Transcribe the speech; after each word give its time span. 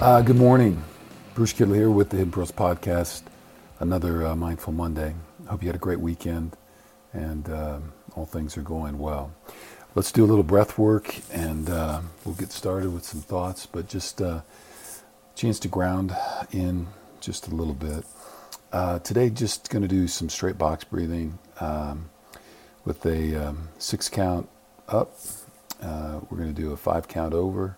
Uh, 0.00 0.22
good 0.22 0.36
morning. 0.36 0.82
Bruce 1.34 1.52
Kittle 1.52 1.74
here 1.74 1.90
with 1.90 2.08
the 2.08 2.16
Hidden 2.16 2.32
Pearls 2.32 2.50
Podcast. 2.50 3.20
Another 3.80 4.26
uh, 4.26 4.34
Mindful 4.34 4.72
Monday. 4.72 5.14
Hope 5.46 5.62
you 5.62 5.68
had 5.68 5.76
a 5.76 5.78
great 5.78 6.00
weekend 6.00 6.56
and 7.12 7.50
uh, 7.50 7.80
all 8.16 8.24
things 8.24 8.56
are 8.56 8.62
going 8.62 8.98
well. 8.98 9.30
Let's 9.94 10.10
do 10.10 10.24
a 10.24 10.28
little 10.28 10.42
breath 10.42 10.78
work 10.78 11.14
and 11.30 11.68
uh, 11.68 12.00
we'll 12.24 12.34
get 12.34 12.50
started 12.50 12.94
with 12.94 13.04
some 13.04 13.20
thoughts, 13.20 13.66
but 13.66 13.90
just 13.90 14.22
a 14.22 14.26
uh, 14.26 14.40
chance 15.34 15.58
to 15.60 15.68
ground 15.68 16.16
in 16.50 16.86
just 17.20 17.48
a 17.48 17.54
little 17.54 17.74
bit. 17.74 18.06
Uh, 18.72 19.00
today, 19.00 19.28
just 19.28 19.68
going 19.68 19.82
to 19.82 19.88
do 19.88 20.08
some 20.08 20.30
straight 20.30 20.56
box 20.56 20.82
breathing 20.82 21.38
um, 21.60 22.08
with 22.86 23.04
a 23.04 23.48
um, 23.48 23.68
six 23.76 24.08
count 24.08 24.48
up. 24.88 25.12
We're 25.82 26.38
going 26.38 26.54
to 26.54 26.58
do 26.58 26.72
a 26.72 26.78
five 26.78 27.06
count 27.06 27.34
over 27.34 27.76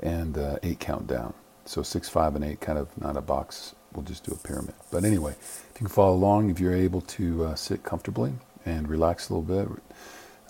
and 0.00 0.36
eight 0.62 0.80
count 0.80 1.06
down. 1.06 1.32
So 1.66 1.82
six, 1.82 2.08
five, 2.08 2.34
and 2.36 2.44
eight, 2.44 2.60
kind 2.60 2.78
of 2.78 2.88
not 3.00 3.16
a 3.16 3.20
box. 3.20 3.74
We'll 3.92 4.04
just 4.04 4.24
do 4.24 4.32
a 4.32 4.36
pyramid. 4.36 4.74
But 4.90 5.04
anyway, 5.04 5.32
if 5.32 5.64
you 5.68 5.74
can 5.74 5.88
follow 5.88 6.14
along, 6.14 6.50
if 6.50 6.60
you're 6.60 6.74
able 6.74 7.00
to 7.02 7.46
uh, 7.46 7.54
sit 7.54 7.82
comfortably 7.82 8.32
and 8.64 8.88
relax 8.88 9.28
a 9.28 9.34
little 9.34 9.64
bit, 9.64 9.82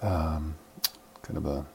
um, 0.03 0.55
kind 1.23 1.39
of 1.39 1.47
a 1.47 1.67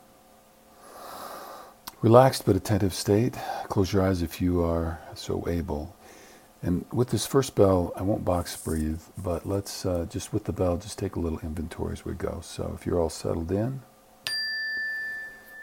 relaxed 2.02 2.46
but 2.46 2.56
attentive 2.56 2.94
state. 2.94 3.38
Close 3.70 3.94
your 3.94 4.04
eyes 4.04 4.22
if 4.22 4.42
you 4.42 4.64
are 4.64 5.00
so 5.16 5.48
able. 5.48 5.96
And 6.64 6.86
with 6.92 7.10
this 7.10 7.26
first 7.26 7.56
bell, 7.56 7.92
I 7.96 8.04
won't 8.04 8.24
box 8.24 8.56
breathe, 8.56 9.02
but 9.18 9.48
let's 9.48 9.86
uh, 9.86 10.06
just 10.10 10.32
with 10.32 10.44
the 10.44 10.54
bell, 10.54 10.78
just 10.78 11.00
take 11.00 11.16
a 11.16 11.20
little 11.20 11.40
inventory 11.40 11.94
as 11.94 12.06
we 12.06 12.14
go. 12.14 12.40
So 12.44 12.74
if 12.76 12.86
you're 12.86 13.00
all 13.00 13.10
settled 13.10 13.52
in, 13.52 13.82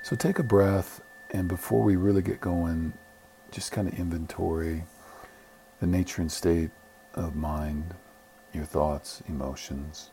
so 0.03 0.17
take 0.17 0.39
a 0.41 0.43
breath, 0.43 1.01
and 1.31 1.49
before 1.49 1.83
we 1.83 1.95
really 1.97 2.23
get 2.23 2.41
going, 2.41 2.93
just 3.51 3.73
kind 3.73 3.89
of 3.89 3.99
inventory 3.99 4.85
the 5.81 5.87
nature 5.87 6.21
and 6.21 6.31
state 6.31 6.71
of 7.15 7.37
mind, 7.37 7.95
your 8.53 8.65
thoughts, 8.65 9.23
emotions, 9.29 10.11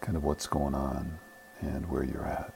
kind 0.00 0.16
of 0.16 0.22
what's 0.22 0.46
going 0.46 0.74
on, 0.74 1.18
and 1.60 1.88
where 1.90 2.04
you're 2.04 2.26
at. 2.26 2.52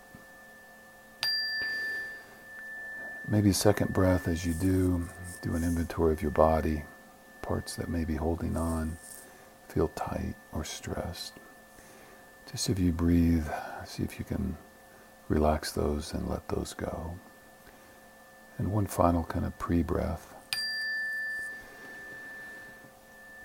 Maybe 3.28 3.51
a 3.51 3.55
second 3.55 3.93
breath 3.93 4.28
as 4.28 4.45
you 4.45 4.55
do, 4.55 5.09
do 5.43 5.55
an 5.55 5.65
inventory 5.65 6.12
of 6.12 6.23
your 6.23 6.31
body, 6.31 6.84
parts 7.43 7.77
that 7.77 7.89
may 7.89 8.05
be 8.05 8.17
holding 8.17 8.56
on, 8.56 8.97
feel 9.69 9.89
tight 9.89 10.34
or 10.53 10.65
stressed. 10.65 11.34
Just 12.51 12.69
if 12.71 12.78
you 12.78 12.93
breathe, 12.93 13.47
see 13.84 14.03
if 14.03 14.19
you 14.19 14.25
can 14.25 14.56
relax 15.28 15.73
those 15.73 16.12
and 16.12 16.28
let 16.28 16.48
those 16.48 16.75
go. 16.75 17.19
And 18.61 18.72
one 18.72 18.84
final 18.84 19.25
kind 19.25 19.47
of 19.47 19.58
pre 19.58 19.83
breath. 19.83 20.34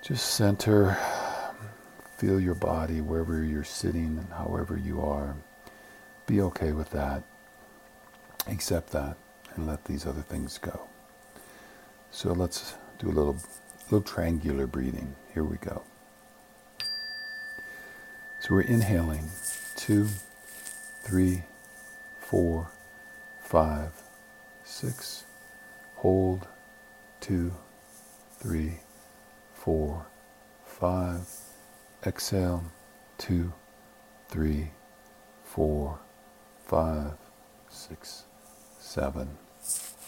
Just 0.02 0.34
center, 0.34 0.98
feel 2.18 2.38
your 2.38 2.54
body 2.54 3.00
wherever 3.00 3.42
you're 3.42 3.64
sitting 3.64 4.18
and 4.18 4.30
however 4.34 4.76
you 4.76 5.00
are. 5.00 5.34
Be 6.26 6.42
okay 6.42 6.72
with 6.72 6.90
that. 6.90 7.22
Accept 8.46 8.90
that 8.90 9.16
and 9.54 9.66
let 9.66 9.86
these 9.86 10.06
other 10.06 10.20
things 10.20 10.58
go. 10.58 10.82
So 12.10 12.34
let's 12.34 12.74
do 12.98 13.06
a 13.06 13.08
little, 13.08 13.38
little 13.84 14.02
triangular 14.02 14.66
breathing. 14.66 15.16
Here 15.32 15.44
we 15.44 15.56
go. 15.56 15.82
So 18.40 18.48
we're 18.50 18.60
inhaling 18.60 19.30
two, 19.76 20.08
three, 21.00 21.44
four, 22.18 22.70
five, 23.40 23.92
six. 24.66 25.24
Hold. 25.96 26.48
Two, 27.20 27.52
three, 28.38 28.74
four, 29.54 30.06
five. 30.64 31.26
Exhale. 32.04 32.62
Two, 33.16 33.52
three, 34.28 34.70
four, 35.44 35.98
five, 36.66 37.14
six, 37.70 38.24
seven, 38.78 39.38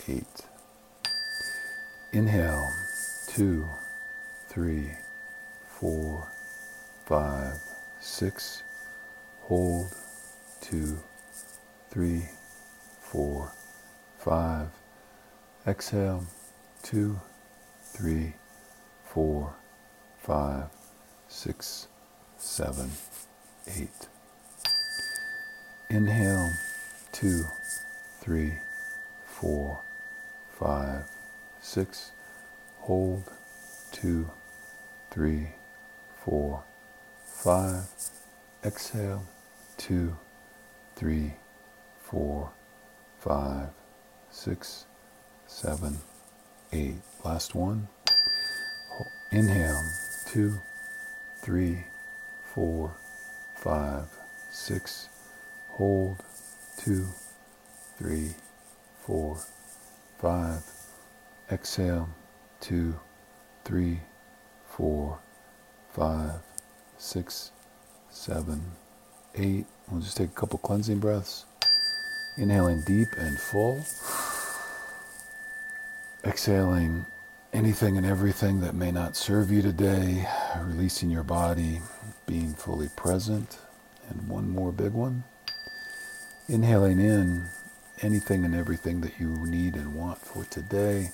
eight. 0.08 0.46
Inhale. 2.12 2.68
Two, 3.28 3.64
three, 4.48 4.90
four, 5.66 6.30
five, 7.06 7.56
six. 8.00 8.64
Hold. 9.42 9.94
Two, 10.60 10.98
three, 11.90 12.28
four, 13.00 13.52
five. 14.28 14.68
Exhale, 15.66 16.22
two, 16.82 17.18
three, 17.82 18.34
four, 19.02 19.54
five, 20.18 20.66
six, 21.28 21.88
seven, 22.36 22.90
eight. 23.68 24.08
Inhale, 25.88 26.50
two, 27.10 27.44
three, 28.20 28.58
four, 29.24 29.80
five, 30.50 31.04
six. 31.62 32.12
Hold, 32.80 33.32
two, 33.92 34.30
three, 35.10 35.52
four, 36.22 36.64
five. 37.24 37.86
Exhale, 38.62 39.24
two, 39.78 40.18
three, 40.96 41.32
four, 42.02 42.50
five, 43.20 43.70
six, 44.38 44.86
seven, 45.48 45.98
eight. 46.72 46.94
Last 47.24 47.56
one. 47.56 47.88
Inhale, 49.32 49.82
two, 50.28 50.60
three, 51.42 51.84
four, 52.54 52.94
five, 53.56 54.04
six. 54.50 55.08
Hold, 55.70 56.22
two, 56.78 57.06
three, 57.98 58.30
four, 59.04 59.38
five. 60.20 60.62
Exhale, 61.50 62.08
two, 62.60 62.94
three, 63.64 63.98
four, 64.68 65.18
five, 65.90 66.36
six, 66.96 67.50
seven, 68.08 68.62
eight. 69.34 69.66
We'll 69.90 70.00
just 70.00 70.16
take 70.16 70.30
a 70.30 70.40
couple 70.40 70.60
cleansing 70.60 71.00
breaths. 71.00 71.44
Inhaling 72.36 72.82
deep 72.86 73.08
and 73.18 73.36
full. 73.36 73.84
Exhaling 76.24 77.06
anything 77.52 77.96
and 77.96 78.04
everything 78.04 78.60
that 78.60 78.74
may 78.74 78.90
not 78.90 79.14
serve 79.16 79.52
you 79.52 79.62
today. 79.62 80.26
Releasing 80.60 81.10
your 81.10 81.22
body, 81.22 81.80
being 82.26 82.54
fully 82.54 82.88
present. 82.96 83.58
And 84.10 84.28
one 84.28 84.50
more 84.50 84.72
big 84.72 84.92
one. 84.92 85.22
Inhaling 86.48 86.98
in 86.98 87.44
anything 88.02 88.44
and 88.44 88.54
everything 88.54 89.00
that 89.02 89.20
you 89.20 89.28
need 89.46 89.74
and 89.74 89.94
want 89.94 90.18
for 90.18 90.44
today 90.44 91.10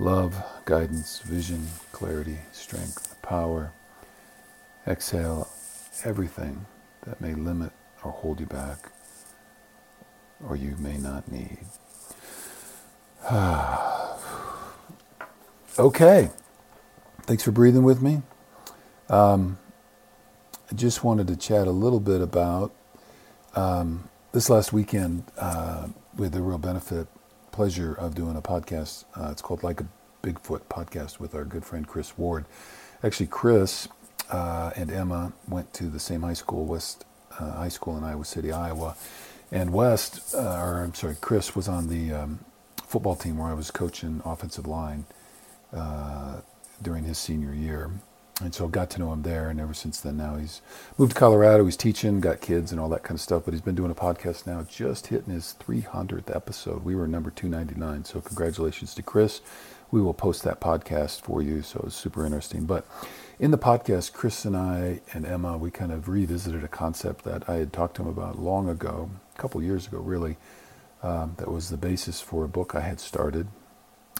love, 0.00 0.44
guidance, 0.64 1.20
vision, 1.20 1.66
clarity, 1.92 2.38
strength, 2.52 3.16
power. 3.22 3.72
Exhale 4.86 5.48
everything 6.04 6.66
that 7.02 7.20
may 7.20 7.34
limit 7.34 7.72
or 8.04 8.10
hold 8.10 8.40
you 8.40 8.46
back 8.46 8.90
or 10.44 10.56
you 10.56 10.76
may 10.78 10.96
not 10.98 11.30
need. 11.30 11.58
Ah. 13.30 13.97
Okay. 15.78 16.30
Thanks 17.22 17.42
for 17.42 17.50
breathing 17.52 17.82
with 17.82 18.02
me. 18.02 18.22
Um, 19.08 19.58
I 20.70 20.74
just 20.74 21.04
wanted 21.04 21.26
to 21.28 21.36
chat 21.36 21.66
a 21.66 21.70
little 21.70 22.00
bit 22.00 22.20
about 22.20 22.72
um, 23.54 24.08
this 24.32 24.50
last 24.50 24.72
weekend. 24.72 25.24
Uh, 25.38 25.88
with 26.18 26.32
the 26.32 26.42
real 26.42 26.58
benefit, 26.58 27.06
pleasure 27.52 27.94
of 27.94 28.14
doing 28.14 28.36
a 28.36 28.42
podcast. 28.42 29.04
Uh, 29.16 29.28
it's 29.30 29.40
called 29.40 29.62
Like 29.62 29.80
a 29.80 29.86
Bigfoot 30.22 30.62
podcast 30.68 31.20
with 31.20 31.34
our 31.34 31.44
good 31.44 31.64
friend 31.64 31.86
Chris 31.86 32.18
Ward. 32.18 32.44
Actually, 33.02 33.28
Chris 33.28 33.88
uh, 34.30 34.72
and 34.76 34.90
Emma 34.90 35.32
went 35.48 35.72
to 35.74 35.84
the 35.84 36.00
same 36.00 36.22
high 36.22 36.34
school, 36.34 36.66
West 36.66 37.04
uh, 37.38 37.52
High 37.52 37.68
School 37.68 37.96
in 37.96 38.02
Iowa 38.04 38.24
City, 38.24 38.50
Iowa. 38.50 38.96
And 39.52 39.72
West, 39.72 40.34
uh, 40.34 40.60
or 40.60 40.82
I'm 40.82 40.94
sorry, 40.94 41.16
Chris 41.20 41.54
was 41.54 41.68
on 41.68 41.88
the 41.88 42.12
um, 42.12 42.40
football 42.82 43.14
team 43.16 43.38
where 43.38 43.48
I 43.48 43.54
was 43.54 43.70
coaching 43.70 44.20
offensive 44.24 44.66
line 44.66 45.06
uh, 45.72 46.40
during 46.82 47.04
his 47.04 47.18
senior 47.18 47.54
year. 47.54 47.90
And 48.40 48.54
so 48.54 48.68
got 48.68 48.88
to 48.90 49.00
know 49.00 49.12
him 49.12 49.22
there, 49.22 49.50
and 49.50 49.60
ever 49.60 49.74
since 49.74 50.00
then, 50.00 50.16
now 50.16 50.36
he's 50.36 50.62
moved 50.96 51.12
to 51.12 51.18
Colorado. 51.18 51.64
He's 51.64 51.76
teaching, 51.76 52.20
got 52.20 52.40
kids, 52.40 52.70
and 52.70 52.80
all 52.80 52.88
that 52.90 53.02
kind 53.02 53.16
of 53.16 53.20
stuff. 53.20 53.44
But 53.44 53.52
he's 53.52 53.60
been 53.60 53.74
doing 53.74 53.90
a 53.90 53.96
podcast 53.96 54.46
now, 54.46 54.62
just 54.62 55.08
hitting 55.08 55.34
his 55.34 55.56
300th 55.58 56.34
episode. 56.34 56.84
We 56.84 56.94
were 56.94 57.08
number 57.08 57.30
299, 57.30 58.04
so 58.04 58.20
congratulations 58.20 58.94
to 58.94 59.02
Chris. 59.02 59.40
We 59.90 60.00
will 60.00 60.14
post 60.14 60.44
that 60.44 60.60
podcast 60.60 61.22
for 61.22 61.42
you, 61.42 61.62
so 61.62 61.82
it's 61.84 61.96
super 61.96 62.24
interesting. 62.24 62.64
But 62.64 62.86
in 63.40 63.50
the 63.50 63.58
podcast, 63.58 64.12
Chris 64.12 64.44
and 64.44 64.56
I 64.56 65.00
and 65.12 65.26
Emma, 65.26 65.58
we 65.58 65.72
kind 65.72 65.90
of 65.90 66.08
revisited 66.08 66.62
a 66.62 66.68
concept 66.68 67.24
that 67.24 67.48
I 67.48 67.54
had 67.54 67.72
talked 67.72 67.96
to 67.96 68.02
him 68.02 68.08
about 68.08 68.38
long 68.38 68.68
ago, 68.68 69.10
a 69.36 69.40
couple 69.40 69.60
years 69.64 69.88
ago, 69.88 69.98
really. 69.98 70.36
Um, 71.02 71.34
that 71.38 71.50
was 71.50 71.70
the 71.70 71.76
basis 71.76 72.20
for 72.20 72.44
a 72.44 72.48
book 72.48 72.76
I 72.76 72.80
had 72.80 73.00
started 73.00 73.48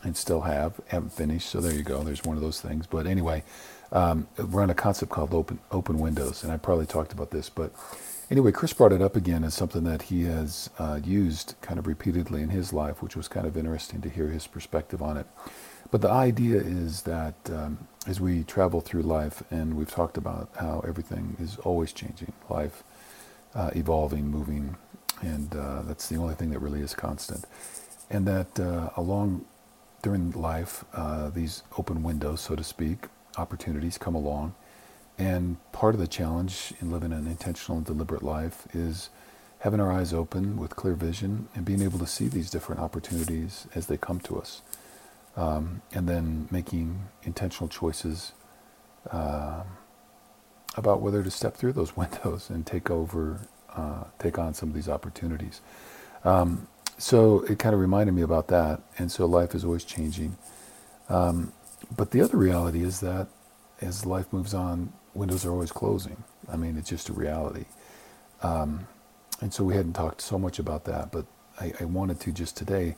and 0.02 0.16
still 0.16 0.42
have. 0.42 0.80
Haven't 0.88 1.12
finished, 1.12 1.48
so 1.50 1.60
there 1.60 1.74
you 1.74 1.82
go. 1.82 2.02
There's 2.02 2.24
one 2.24 2.36
of 2.36 2.42
those 2.42 2.60
things. 2.60 2.86
But 2.86 3.06
anyway, 3.06 3.44
um, 3.92 4.28
we're 4.50 4.62
on 4.62 4.70
a 4.70 4.74
concept 4.74 5.10
called 5.10 5.34
open 5.34 5.58
open 5.70 5.98
windows, 5.98 6.42
and 6.42 6.52
I 6.52 6.56
probably 6.56 6.86
talked 6.86 7.12
about 7.12 7.30
this, 7.30 7.48
but 7.48 7.72
anyway, 8.30 8.52
Chris 8.52 8.72
brought 8.72 8.92
it 8.92 9.02
up 9.02 9.16
again 9.16 9.44
as 9.44 9.54
something 9.54 9.84
that 9.84 10.02
he 10.02 10.24
has 10.24 10.70
uh, 10.78 11.00
used 11.02 11.54
kind 11.60 11.78
of 11.78 11.86
repeatedly 11.86 12.42
in 12.42 12.50
his 12.50 12.72
life, 12.72 13.02
which 13.02 13.16
was 13.16 13.28
kind 13.28 13.46
of 13.46 13.56
interesting 13.56 14.00
to 14.02 14.08
hear 14.08 14.28
his 14.28 14.46
perspective 14.46 15.02
on 15.02 15.16
it. 15.16 15.26
But 15.90 16.02
the 16.02 16.10
idea 16.10 16.58
is 16.60 17.02
that 17.02 17.34
um, 17.50 17.88
as 18.06 18.20
we 18.20 18.44
travel 18.44 18.80
through 18.80 19.02
life, 19.02 19.42
and 19.50 19.74
we've 19.74 19.90
talked 19.90 20.18
about 20.18 20.50
how 20.58 20.84
everything 20.86 21.36
is 21.40 21.56
always 21.58 21.92
changing, 21.92 22.32
life 22.50 22.84
uh, 23.54 23.70
evolving, 23.74 24.28
moving, 24.28 24.76
and 25.22 25.54
uh, 25.56 25.82
that's 25.82 26.08
the 26.08 26.16
only 26.16 26.34
thing 26.34 26.50
that 26.50 26.58
really 26.58 26.80
is 26.80 26.94
constant. 26.94 27.44
And 28.10 28.26
that 28.26 28.60
uh, 28.60 28.90
along 28.96 29.46
during 30.02 30.32
life, 30.32 30.84
uh, 30.94 31.30
these 31.30 31.62
open 31.78 32.02
windows, 32.02 32.40
so 32.42 32.56
to 32.56 32.64
speak, 32.64 33.06
opportunities 33.38 33.98
come 33.98 34.14
along. 34.14 34.54
And 35.18 35.56
part 35.72 35.94
of 35.94 36.00
the 36.00 36.06
challenge 36.08 36.74
in 36.80 36.90
living 36.92 37.12
an 37.12 37.26
intentional 37.26 37.78
and 37.78 37.86
deliberate 37.86 38.22
life 38.22 38.66
is 38.74 39.10
having 39.60 39.80
our 39.80 39.92
eyes 39.92 40.12
open 40.14 40.56
with 40.58 40.76
clear 40.76 40.94
vision 40.94 41.48
and 41.54 41.64
being 41.64 41.82
able 41.82 41.98
to 41.98 42.06
see 42.06 42.28
these 42.28 42.50
different 42.50 42.80
opportunities 42.80 43.66
as 43.74 43.86
they 43.86 43.96
come 43.96 44.20
to 44.20 44.38
us. 44.38 44.62
Um, 45.36 45.82
and 45.92 46.08
then 46.08 46.48
making 46.50 47.08
intentional 47.24 47.68
choices 47.68 48.32
uh, 49.10 49.64
about 50.76 51.00
whether 51.02 51.22
to 51.22 51.30
step 51.30 51.56
through 51.56 51.72
those 51.74 51.96
windows 51.98 52.50
and 52.50 52.66
take 52.66 52.90
over, 52.90 53.40
uh, 53.74 54.04
take 54.18 54.38
on 54.38 54.54
some 54.54 54.70
of 54.70 54.74
these 54.74 54.88
opportunities. 54.88 55.60
Um, 56.24 56.68
so 56.98 57.40
it 57.42 57.58
kind 57.58 57.74
of 57.74 57.80
reminded 57.80 58.12
me 58.12 58.22
about 58.22 58.48
that. 58.48 58.82
And 58.98 59.10
so 59.10 59.26
life 59.26 59.54
is 59.54 59.64
always 59.64 59.84
changing. 59.84 60.36
Um, 61.08 61.52
but 61.96 62.10
the 62.10 62.20
other 62.20 62.36
reality 62.36 62.82
is 62.82 63.00
that 63.00 63.28
as 63.80 64.04
life 64.04 64.32
moves 64.32 64.52
on, 64.54 64.92
windows 65.14 65.46
are 65.46 65.50
always 65.50 65.72
closing. 65.72 66.22
I 66.52 66.56
mean, 66.56 66.76
it's 66.76 66.90
just 66.90 67.08
a 67.08 67.12
reality. 67.12 67.64
Um, 68.42 68.86
and 69.40 69.54
so 69.54 69.64
we 69.64 69.74
hadn't 69.74 69.94
talked 69.94 70.20
so 70.20 70.38
much 70.38 70.58
about 70.58 70.84
that, 70.84 71.12
but 71.12 71.26
I, 71.60 71.72
I 71.80 71.84
wanted 71.84 72.20
to 72.20 72.32
just 72.32 72.56
today. 72.56 72.96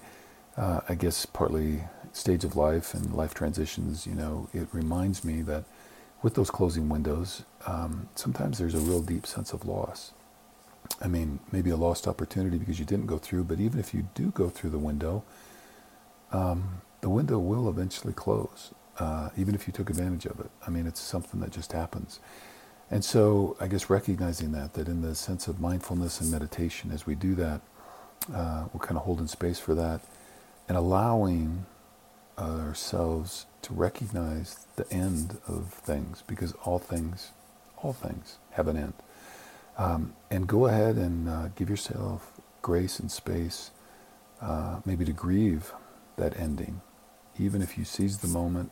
Uh, 0.56 0.80
I 0.88 0.94
guess 0.94 1.24
partly 1.26 1.84
stage 2.12 2.44
of 2.44 2.56
life 2.56 2.92
and 2.94 3.14
life 3.14 3.34
transitions. 3.34 4.06
You 4.06 4.14
know, 4.14 4.48
it 4.52 4.68
reminds 4.72 5.24
me 5.24 5.42
that 5.42 5.64
with 6.22 6.34
those 6.34 6.50
closing 6.50 6.88
windows, 6.88 7.44
um, 7.66 8.08
sometimes 8.14 8.58
there's 8.58 8.74
a 8.74 8.78
real 8.80 9.02
deep 9.02 9.26
sense 9.26 9.52
of 9.52 9.64
loss. 9.64 10.12
I 11.00 11.08
mean, 11.08 11.40
maybe 11.52 11.70
a 11.70 11.76
lost 11.76 12.06
opportunity 12.06 12.58
because 12.58 12.78
you 12.78 12.84
didn't 12.84 13.06
go 13.06 13.18
through, 13.18 13.44
but 13.44 13.60
even 13.60 13.78
if 13.78 13.94
you 13.94 14.08
do 14.14 14.30
go 14.30 14.48
through 14.48 14.70
the 14.70 14.78
window, 14.78 15.24
um, 16.32 16.82
the 17.00 17.08
window 17.10 17.38
will 17.38 17.68
eventually 17.68 18.12
close 18.12 18.72
uh, 19.00 19.30
even 19.36 19.54
if 19.54 19.66
you 19.66 19.72
took 19.72 19.90
advantage 19.90 20.26
of 20.26 20.38
it. 20.40 20.50
I 20.66 20.70
mean, 20.70 20.86
it's 20.86 21.00
something 21.00 21.40
that 21.40 21.50
just 21.50 21.72
happens. 21.72 22.20
And 22.90 23.04
so, 23.04 23.56
I 23.60 23.66
guess 23.68 23.88
recognizing 23.88 24.52
that, 24.52 24.74
that 24.74 24.88
in 24.88 25.00
the 25.00 25.14
sense 25.14 25.48
of 25.48 25.60
mindfulness 25.60 26.20
and 26.20 26.30
meditation, 26.30 26.90
as 26.92 27.06
we 27.06 27.14
do 27.14 27.34
that, 27.36 27.60
uh, 28.34 28.64
we're 28.72 28.84
kind 28.84 28.98
of 28.98 29.04
holding 29.04 29.28
space 29.28 29.58
for 29.58 29.74
that 29.74 30.00
and 30.68 30.76
allowing 30.76 31.66
ourselves 32.38 33.46
to 33.62 33.72
recognize 33.72 34.66
the 34.76 34.90
end 34.92 35.38
of 35.46 35.72
things 35.72 36.22
because 36.26 36.52
all 36.64 36.78
things, 36.78 37.30
all 37.78 37.92
things 37.92 38.38
have 38.52 38.68
an 38.68 38.76
end. 38.76 38.94
Um, 39.80 40.14
and 40.30 40.46
go 40.46 40.66
ahead 40.66 40.96
and 40.96 41.28
uh, 41.28 41.48
give 41.56 41.70
yourself 41.70 42.32
grace 42.62 43.00
and 43.00 43.10
space, 43.10 43.72
uh, 44.42 44.80
maybe 44.84 45.06
to 45.06 45.12
grieve 45.12 45.72
that 46.16 46.38
ending, 46.38 46.82
even 47.38 47.62
if 47.62 47.78
you 47.78 47.84
seize 47.84 48.18
the 48.18 48.28
moment 48.28 48.70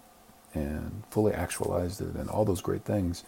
and 0.55 1.05
fully 1.10 1.32
actualized 1.32 2.02
it 2.02 2.14
and 2.16 2.31
all 2.31 2.44
those 2.44 2.60
great 2.60 2.84
things, 2.84 3.25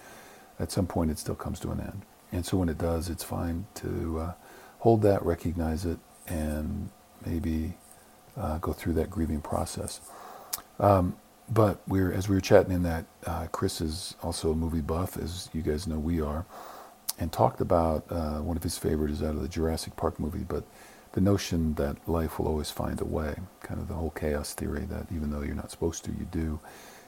at 0.61 0.71
some 0.71 0.87
point 0.87 1.11
it 1.11 1.19
still 1.19 1.37
comes 1.37 1.61
to 1.61 1.71
an 1.71 1.81
end. 1.81 2.03
And 2.33 2.47
so 2.47 2.59
when 2.59 2.69
it 2.69 2.79
does, 2.79 3.09
it's 3.11 3.25
fine 3.25 3.67
to 3.77 4.21
uh, 4.21 4.33
hold 4.81 5.03
that, 5.03 5.25
recognize 5.25 5.87
it, 5.87 5.99
and 6.29 6.91
maybe 7.27 7.75
uh, 8.37 8.59
go 8.59 8.73
through 8.75 8.95
that 8.95 9.11
grieving 9.11 9.41
process. 9.43 10.01
Um, 10.79 11.17
but 11.51 11.81
we're 11.89 12.13
as 12.13 12.29
we 12.29 12.37
were 12.37 12.43
chatting 12.43 12.73
in 12.73 12.83
that, 12.85 13.07
uh, 13.27 13.47
Chris 13.53 13.81
is 13.81 14.17
also 14.23 14.53
a 14.53 14.57
movie 14.57 14.83
buff, 14.83 15.17
as 15.17 15.49
you 15.55 15.63
guys 15.63 15.87
know 15.87 15.99
we 15.99 16.21
are, 16.21 16.47
and 17.21 17.33
talked 17.33 17.61
about 17.61 18.05
uh, 18.11 18.39
one 18.41 18.57
of 18.57 18.65
his 18.65 18.79
favorites 18.79 19.23
out 19.23 19.37
of 19.37 19.43
the 19.43 19.49
Jurassic 19.49 19.97
Park 19.97 20.19
movie, 20.19 20.45
but 20.49 20.65
the 21.13 21.21
notion 21.21 21.75
that 21.75 22.09
life 22.09 22.39
will 22.39 22.49
always 22.49 22.71
find 22.71 23.01
a 23.01 23.05
way, 23.05 23.37
kind 23.63 23.81
of 23.81 23.89
the 23.89 23.95
whole 23.95 24.11
chaos 24.11 24.55
theory 24.55 24.87
that 24.87 25.07
even 25.15 25.31
though 25.31 25.43
you're 25.43 25.55
not 25.55 25.71
supposed 25.71 26.05
to, 26.07 26.13
you 26.13 26.27
do. 26.31 26.61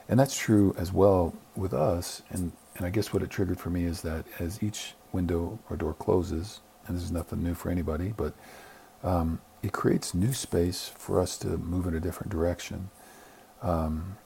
And 0.09 0.19
that's 0.19 0.37
true 0.37 0.75
as 0.77 0.93
well 0.93 1.33
with 1.55 1.73
us. 1.73 2.21
And, 2.29 2.51
and 2.77 2.85
I 2.85 2.91
guess 2.91 3.13
what 3.13 3.23
it 3.23 3.29
triggered 3.31 3.59
for 3.59 3.71
me 3.71 3.85
is 3.85 4.01
that 4.01 4.25
as 4.39 4.61
each 4.61 4.93
window 5.13 5.59
or 5.69 5.77
door 5.77 5.93
closes, 5.93 6.61
and 6.87 6.97
this 6.97 7.03
is 7.03 7.11
nothing 7.11 7.43
new 7.43 7.53
for 7.55 7.71
anybody, 7.71 8.13
but 8.15 8.33
um, 9.03 9.41
it 9.63 9.71
creates 9.71 10.13
new 10.13 10.33
space 10.33 10.91
for 10.97 11.19
us 11.19 11.37
to 11.39 11.47
move 11.57 11.87
in 11.87 11.95
a 11.95 11.99
different 12.01 12.31
direction. 12.31 12.89
Um, 13.61 14.17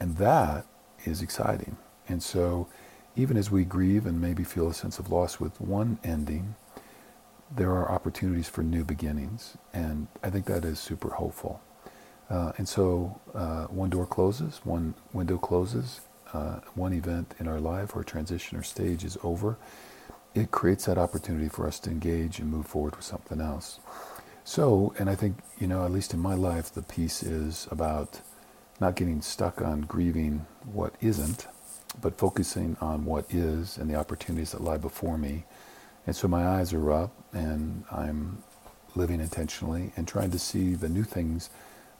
and 0.00 0.16
that 0.16 0.66
is 1.04 1.22
exciting. 1.22 1.76
And 2.08 2.22
so, 2.22 2.68
even 3.16 3.36
as 3.36 3.50
we 3.50 3.64
grieve 3.64 4.06
and 4.06 4.20
maybe 4.20 4.44
feel 4.44 4.68
a 4.68 4.74
sense 4.74 4.98
of 4.98 5.10
loss 5.10 5.40
with 5.40 5.60
one 5.60 5.98
ending, 6.04 6.54
there 7.54 7.70
are 7.70 7.90
opportunities 7.90 8.48
for 8.48 8.62
new 8.62 8.84
beginnings. 8.84 9.56
And 9.72 10.08
I 10.22 10.30
think 10.30 10.46
that 10.46 10.64
is 10.64 10.78
super 10.78 11.10
hopeful. 11.10 11.60
Uh, 12.28 12.52
and 12.58 12.68
so 12.68 13.20
uh, 13.34 13.64
one 13.66 13.90
door 13.90 14.06
closes, 14.06 14.60
one 14.64 14.94
window 15.12 15.38
closes, 15.38 16.00
uh, 16.32 16.60
one 16.74 16.92
event 16.92 17.34
in 17.38 17.48
our 17.48 17.60
life 17.60 17.94
or 17.94 18.02
transition 18.02 18.58
or 18.58 18.62
stage 18.62 19.04
is 19.04 19.16
over. 19.22 19.56
It 20.34 20.50
creates 20.50 20.84
that 20.84 20.98
opportunity 20.98 21.48
for 21.48 21.66
us 21.66 21.80
to 21.80 21.90
engage 21.90 22.38
and 22.38 22.50
move 22.50 22.66
forward 22.66 22.96
with 22.96 23.04
something 23.04 23.40
else. 23.40 23.80
So, 24.44 24.94
and 24.98 25.08
I 25.08 25.14
think, 25.14 25.38
you 25.58 25.66
know, 25.66 25.84
at 25.84 25.90
least 25.90 26.12
in 26.12 26.20
my 26.20 26.34
life, 26.34 26.72
the 26.72 26.82
piece 26.82 27.22
is 27.22 27.66
about 27.70 28.20
not 28.80 28.96
getting 28.96 29.22
stuck 29.22 29.62
on 29.62 29.82
grieving 29.82 30.46
what 30.64 30.94
isn't, 31.00 31.46
but 32.00 32.18
focusing 32.18 32.76
on 32.80 33.04
what 33.04 33.26
is 33.30 33.78
and 33.78 33.90
the 33.90 33.94
opportunities 33.94 34.52
that 34.52 34.62
lie 34.62 34.76
before 34.76 35.18
me. 35.18 35.44
And 36.06 36.14
so 36.14 36.28
my 36.28 36.46
eyes 36.46 36.72
are 36.72 36.92
up 36.92 37.12
and 37.32 37.84
I'm 37.90 38.42
living 38.94 39.20
intentionally 39.20 39.92
and 39.96 40.06
trying 40.06 40.30
to 40.30 40.38
see 40.38 40.74
the 40.74 40.88
new 40.88 41.04
things 41.04 41.50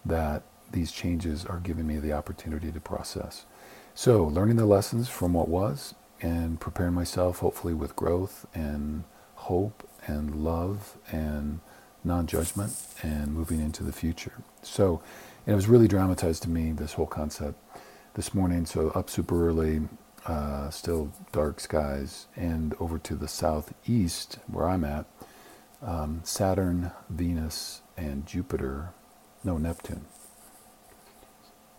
that 0.04 0.42
these 0.72 0.92
changes 0.92 1.44
are 1.44 1.58
giving 1.58 1.86
me 1.86 1.98
the 1.98 2.12
opportunity 2.12 2.72
to 2.72 2.80
process. 2.80 3.44
So, 3.94 4.24
learning 4.24 4.56
the 4.56 4.66
lessons 4.66 5.08
from 5.08 5.32
what 5.32 5.48
was 5.48 5.94
and 6.20 6.60
preparing 6.60 6.94
myself, 6.94 7.38
hopefully, 7.38 7.74
with 7.74 7.96
growth 7.96 8.46
and 8.54 9.04
hope 9.36 9.88
and 10.06 10.44
love 10.44 10.96
and 11.10 11.60
non 12.04 12.26
judgment 12.26 12.74
and 13.02 13.32
moving 13.32 13.60
into 13.60 13.82
the 13.82 13.92
future. 13.92 14.42
So, 14.62 15.00
it 15.46 15.54
was 15.54 15.68
really 15.68 15.88
dramatized 15.88 16.42
to 16.42 16.50
me, 16.50 16.72
this 16.72 16.94
whole 16.94 17.06
concept 17.06 17.58
this 18.16 18.34
morning. 18.34 18.66
So, 18.66 18.88
up 18.90 19.08
super 19.08 19.48
early, 19.48 19.82
uh, 20.26 20.70
still 20.70 21.12
dark 21.32 21.60
skies, 21.60 22.26
and 22.34 22.74
over 22.80 22.98
to 22.98 23.14
the 23.14 23.28
southeast, 23.28 24.38
where 24.48 24.66
I'm 24.68 24.84
at, 24.84 25.06
um, 25.82 26.22
Saturn, 26.24 26.90
Venus, 27.10 27.82
and 27.96 28.26
Jupiter 28.26 28.90
no, 29.44 29.58
Neptune. 29.58 30.04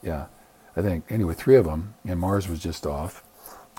Yeah, 0.01 0.27
I 0.75 0.81
think, 0.81 1.03
anyway, 1.11 1.33
three 1.33 1.55
of 1.55 1.65
them, 1.65 1.95
and 2.05 2.19
Mars 2.19 2.47
was 2.47 2.59
just 2.59 2.85
off. 2.85 3.23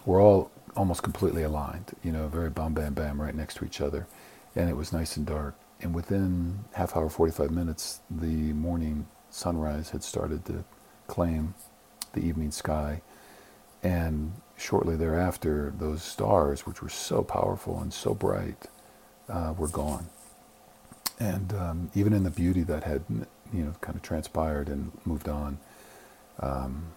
We're 0.05 0.23
all 0.23 0.51
almost 0.77 1.03
completely 1.03 1.43
aligned, 1.43 1.93
you 2.05 2.13
know, 2.13 2.29
very 2.29 2.51
bam, 2.51 2.75
bam, 2.75 2.93
bam, 2.93 3.21
right 3.21 3.35
next 3.35 3.55
to 3.57 3.65
each 3.65 3.81
other. 3.81 4.07
And 4.55 4.69
it 4.69 4.77
was 4.77 4.93
nice 4.93 5.17
and 5.17 5.25
dark. 5.25 5.57
And 5.81 5.95
within 5.95 6.65
half 6.75 6.97
hour, 6.97 7.09
45 7.09 7.51
minutes, 7.51 8.01
the 8.11 8.53
morning 8.53 9.07
sunrise 9.31 9.91
had 9.91 10.03
started 10.03 10.45
to 10.47 10.65
claim 11.07 11.55
the 12.13 12.21
evening 12.21 12.51
sky. 12.51 13.03
And 13.83 14.33
shortly 14.57 14.97
thereafter, 14.97 15.73
those 15.79 16.03
stars, 16.03 16.67
which 16.67 16.83
were 16.83 16.89
so 16.89 17.23
powerful 17.23 17.81
and 17.81 17.93
so 17.93 18.15
bright, 18.15 18.67
uh, 19.29 19.55
were 19.57 19.69
gone. 19.69 20.07
And 21.21 21.53
um, 21.53 21.91
even 21.95 22.13
in 22.13 22.25
the 22.25 22.31
beauty 22.31 22.63
that 22.63 22.85
had 22.85 23.05
you 23.53 23.65
know, 23.65 23.75
kind 23.81 23.97
of 23.97 24.03
transpired 24.03 24.69
and 24.69 24.93
moved 25.05 25.29
on. 25.29 25.59
Um, 26.41 26.93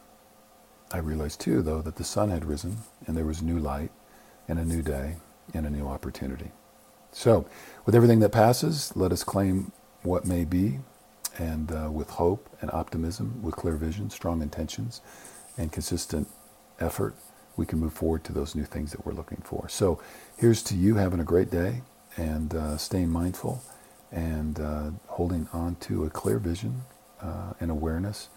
I 0.91 0.98
realized 0.98 1.39
too, 1.39 1.62
though, 1.62 1.82
that 1.82 1.96
the 1.96 2.03
sun 2.03 2.30
had 2.30 2.46
risen 2.46 2.77
and 3.08 3.15
there 3.15 3.25
was 3.25 3.41
new 3.41 3.60
light 3.60 3.91
and 4.48 4.60
a 4.60 4.65
new 4.65 4.82
day 4.82 5.15
and 5.53 5.65
a 5.65 5.70
new 5.70 5.88
opportunity. 5.88 6.51
So, 7.12 7.46
with 7.86 7.96
everything 7.96 8.20
that 8.20 8.32
passes, 8.32 8.96
let 8.96 9.12
us 9.12 9.24
claim 9.24 9.72
what 10.03 10.25
may 10.25 10.46
be, 10.46 10.80
and 11.38 11.72
uh, 11.72 11.90
with 11.92 12.10
hope 12.12 12.50
and 12.62 12.70
optimism, 12.72 13.42
with 13.42 13.56
clear 13.56 13.76
vision, 13.76 14.10
strong 14.10 14.42
intentions, 14.42 15.02
and 15.58 15.72
consistent 15.72 16.28
effort, 16.80 17.16
we 17.58 17.66
can 17.66 17.80
move 17.80 17.94
forward 17.94 18.24
to 18.26 18.34
those 18.34 18.56
new 18.56 18.64
things 18.64 18.92
that 18.92 19.06
we're 19.06 19.14
looking 19.14 19.42
for. 19.44 19.70
So, 19.70 20.02
here's 20.38 20.64
to 20.64 20.76
you 20.76 20.96
having 20.96 21.20
a 21.20 21.24
great 21.24 21.50
day 21.50 21.82
and 22.18 22.54
uh, 22.54 22.78
staying 22.78 23.10
mindful 23.10 23.64
and 24.12 24.60
uh, 24.60 24.92
holding 25.08 25.48
on 25.54 25.76
to 25.76 26.04
a 26.06 26.10
clear 26.10 26.40
vision 26.40 26.82
uh, 27.22 27.54
and 27.60 27.72
awareness 27.72 28.30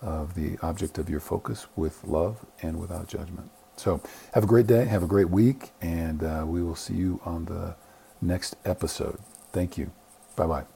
of 0.00 0.34
the 0.34 0.58
object 0.62 0.98
of 0.98 1.08
your 1.08 1.20
focus 1.20 1.66
with 1.76 2.04
love 2.04 2.44
and 2.60 2.78
without 2.78 3.08
judgment. 3.08 3.50
So 3.76 4.02
have 4.34 4.44
a 4.44 4.46
great 4.46 4.66
day, 4.66 4.84
have 4.84 5.02
a 5.02 5.06
great 5.06 5.30
week, 5.30 5.70
and 5.80 6.22
uh, 6.22 6.44
we 6.46 6.62
will 6.62 6.76
see 6.76 6.94
you 6.94 7.20
on 7.24 7.46
the 7.46 7.76
next 8.20 8.56
episode. 8.64 9.18
Thank 9.52 9.78
you. 9.78 9.92
Bye 10.36 10.46
bye. 10.46 10.71